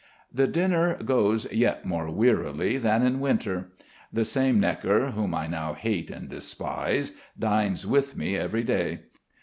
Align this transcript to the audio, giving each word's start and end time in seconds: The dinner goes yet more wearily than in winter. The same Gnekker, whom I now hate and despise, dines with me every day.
The 0.33 0.47
dinner 0.47 0.95
goes 0.95 1.45
yet 1.51 1.85
more 1.85 2.09
wearily 2.09 2.79
than 2.79 3.05
in 3.05 3.19
winter. 3.19 3.67
The 4.11 4.25
same 4.25 4.59
Gnekker, 4.59 5.11
whom 5.11 5.35
I 5.35 5.45
now 5.45 5.73
hate 5.75 6.09
and 6.09 6.27
despise, 6.27 7.11
dines 7.37 7.85
with 7.85 8.17
me 8.17 8.35
every 8.35 8.63
day. 8.63 9.01